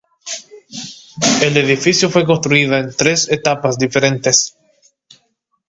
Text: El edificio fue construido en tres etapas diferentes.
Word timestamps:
El 1.43 1.57
edificio 1.57 2.09
fue 2.09 2.25
construido 2.25 2.75
en 2.75 2.89
tres 2.91 3.29
etapas 3.29 3.77
diferentes. 3.77 4.57